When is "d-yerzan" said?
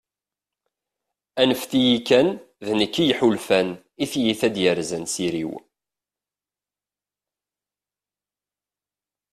4.55-5.05